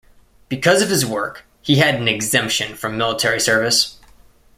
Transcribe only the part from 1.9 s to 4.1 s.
an exemption from military service.